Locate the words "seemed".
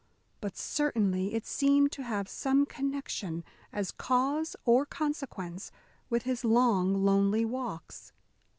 1.45-1.91